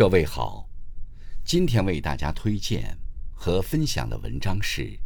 [0.00, 0.66] 各位好，
[1.44, 2.96] 今天为大家推荐
[3.34, 4.98] 和分享的文章是：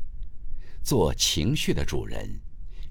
[0.84, 2.40] 做情绪的主人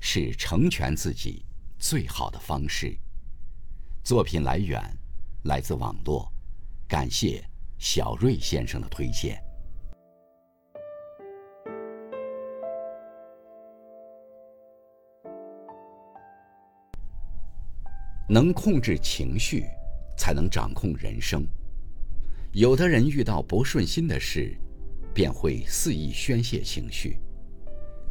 [0.01, 1.45] 是成全自己
[1.79, 2.93] 最好的方式。
[4.03, 4.83] 作品来源
[5.45, 6.29] 来自网络，
[6.89, 7.41] 感谢
[7.77, 9.41] 小瑞先生的推荐。
[18.27, 19.63] 能控制情绪，
[20.17, 21.47] 才能掌控人生。
[22.54, 24.55] 有的人遇到不顺心的事，
[25.11, 27.18] 便会肆意宣泄情绪，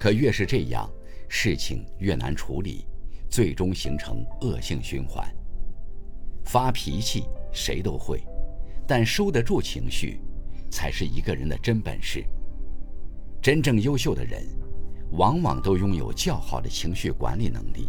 [0.01, 0.91] 可越是这样，
[1.29, 2.85] 事情越难处理，
[3.31, 5.25] 最终形成恶性循环。
[6.45, 7.23] 发脾气
[7.53, 8.21] 谁都会，
[8.85, 10.19] 但收得住情绪，
[10.73, 12.25] 才是一个人的真本事。
[13.41, 14.45] 真正优秀的人，
[15.13, 17.89] 往往都拥有较好的情绪管理能力，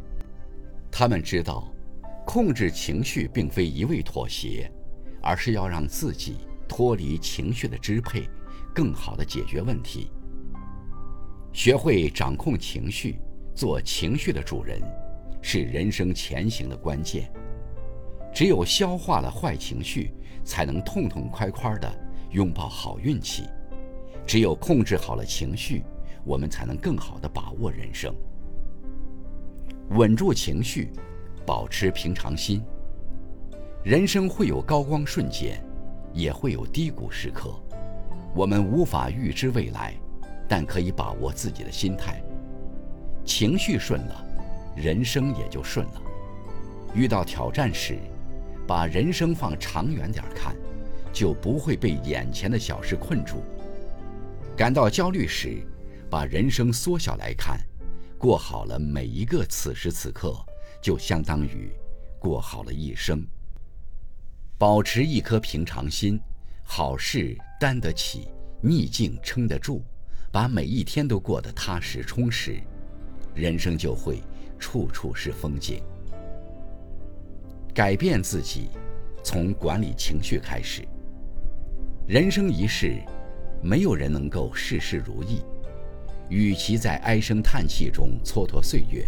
[0.91, 1.67] 他们知道。
[2.25, 4.71] 控制情绪并非一味妥协，
[5.23, 6.35] 而是要让自己
[6.67, 8.29] 脱离情绪的支配，
[8.75, 10.11] 更好的解决问题。
[11.53, 13.17] 学会掌控情绪，
[13.55, 14.81] 做情绪的主人，
[15.41, 17.31] 是人生前行的关键。
[18.33, 20.11] 只有消化了坏情绪，
[20.43, 21.91] 才能痛痛快快地
[22.31, 23.45] 拥抱好运气。
[24.27, 25.83] 只有控制好了情绪，
[26.25, 28.13] 我们才能更好地把握人生。
[29.91, 30.91] 稳住情绪。
[31.45, 32.63] 保持平常心。
[33.83, 35.61] 人生会有高光瞬间，
[36.13, 37.53] 也会有低谷时刻。
[38.33, 39.93] 我们无法预知未来，
[40.47, 42.23] 但可以把握自己的心态。
[43.25, 44.25] 情绪顺了，
[44.73, 46.01] 人生也就顺了。
[46.95, 47.99] 遇到挑战时，
[48.65, 50.55] 把人生放长远点看，
[51.11, 53.43] 就不会被眼前的小事困住。
[54.55, 55.61] 感到焦虑时，
[56.09, 57.59] 把人生缩小来看，
[58.17, 60.33] 过好了每一个此时此刻。
[60.81, 61.71] 就相当于
[62.19, 63.25] 过好了一生。
[64.57, 66.19] 保持一颗平常心，
[66.63, 68.27] 好事担得起，
[68.61, 69.81] 逆境撑得住，
[70.31, 72.61] 把每一天都过得踏实充实，
[73.33, 74.21] 人生就会
[74.59, 75.81] 处处是风景。
[77.73, 78.69] 改变自己，
[79.23, 80.87] 从管理情绪开始。
[82.07, 83.01] 人生一世，
[83.61, 85.41] 没有人能够事事如意，
[86.29, 89.07] 与其在唉声叹气中蹉跎岁月，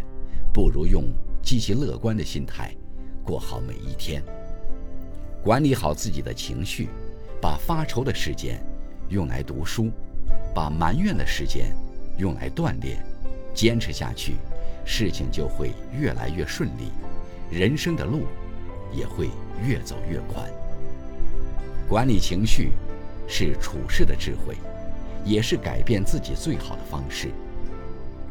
[0.54, 1.06] 不如用。
[1.46, 2.76] 积极乐观的心态，
[3.24, 4.24] 过好每一天。
[5.46, 6.90] 管理好自己的情绪，
[7.40, 8.60] 把发愁的时间
[9.10, 9.92] 用来读书，
[10.56, 11.72] 把埋怨的时间
[12.18, 12.98] 用来锻炼。
[13.54, 14.38] 坚持下去，
[14.86, 16.90] 事情就会越来越顺利，
[17.52, 18.24] 人生的路
[18.92, 19.30] 也会
[19.64, 20.50] 越走越宽。
[21.88, 22.72] 管理情绪
[23.28, 24.56] 是处事的智慧，
[25.24, 27.30] 也是改变自己最好的方式。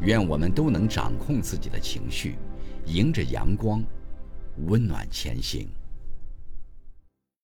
[0.01, 2.35] 愿我们都能掌控自己的情绪。
[2.87, 3.81] 迎着阳光，
[4.67, 5.65] 温暖前行。